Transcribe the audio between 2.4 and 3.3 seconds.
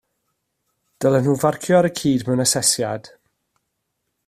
asesiad